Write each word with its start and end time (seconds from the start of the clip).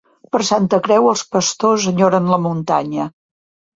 Per 0.35 0.39
Santa 0.47 0.79
Creu 0.87 1.09
els 1.11 1.23
pastors 1.35 1.87
enyoren 1.93 2.33
la 2.35 2.43
muntanya. 2.47 3.07